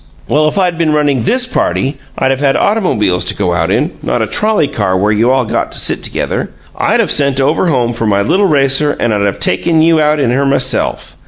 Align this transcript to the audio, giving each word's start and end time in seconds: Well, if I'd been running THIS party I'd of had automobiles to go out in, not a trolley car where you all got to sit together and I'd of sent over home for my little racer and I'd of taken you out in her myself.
Well, 0.27 0.47
if 0.47 0.57
I'd 0.57 0.79
been 0.79 0.93
running 0.93 1.21
THIS 1.21 1.45
party 1.45 1.99
I'd 2.17 2.31
of 2.31 2.39
had 2.39 2.55
automobiles 2.55 3.23
to 3.25 3.35
go 3.35 3.53
out 3.53 3.69
in, 3.69 3.91
not 4.01 4.23
a 4.23 4.25
trolley 4.25 4.67
car 4.67 4.97
where 4.97 5.11
you 5.11 5.29
all 5.29 5.45
got 5.45 5.71
to 5.73 5.77
sit 5.77 6.03
together 6.03 6.39
and 6.39 6.49
I'd 6.75 6.99
of 6.99 7.11
sent 7.11 7.39
over 7.39 7.67
home 7.67 7.93
for 7.93 8.07
my 8.07 8.23
little 8.23 8.47
racer 8.47 8.97
and 8.99 9.13
I'd 9.13 9.21
of 9.21 9.39
taken 9.39 9.83
you 9.83 9.99
out 10.01 10.19
in 10.19 10.31
her 10.31 10.43
myself. 10.43 11.17